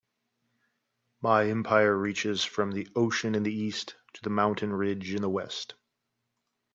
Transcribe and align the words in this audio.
My 1.21 1.43
empire 1.49 1.95
reaches 1.95 2.43
from 2.43 2.71
the 2.71 2.87
ocean 2.95 3.35
in 3.35 3.43
the 3.43 3.53
East 3.53 3.97
to 4.13 4.23
the 4.23 4.31
mountain 4.31 4.73
ridge 4.73 5.13
in 5.13 5.21
the 5.21 5.29
West. 5.29 5.75